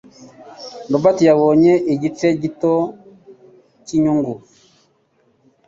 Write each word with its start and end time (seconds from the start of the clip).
Robert 0.91 1.17
yabonye 1.29 1.73
igice 1.93 2.27
gito 2.41 2.73
cyinyungu. 3.85 4.33